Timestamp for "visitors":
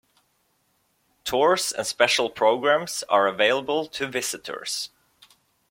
4.07-4.89